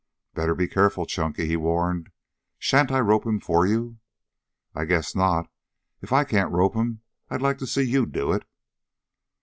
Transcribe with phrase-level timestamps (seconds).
[0.33, 2.09] "Better be careful, Chunky," he warned.
[2.57, 3.99] "Shan't I rope him for you?"
[4.73, 5.47] "I guess not.
[6.01, 8.43] If I can't rope him I'd like to see you do it."